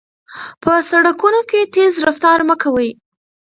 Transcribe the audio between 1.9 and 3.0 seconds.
رفتار مه کوئ.